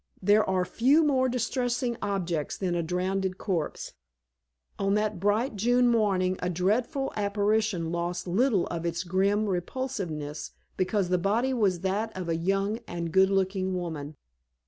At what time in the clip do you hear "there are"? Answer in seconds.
0.19-0.65